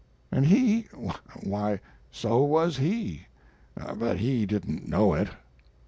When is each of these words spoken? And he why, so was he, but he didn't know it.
And 0.31 0.47
he 0.47 0.87
why, 1.43 1.79
so 2.11 2.41
was 2.43 2.77
he, 2.77 3.27
but 3.75 4.17
he 4.17 4.47
didn't 4.47 4.87
know 4.87 5.13
it. 5.13 5.29